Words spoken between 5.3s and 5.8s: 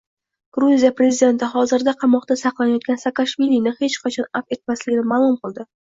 qildi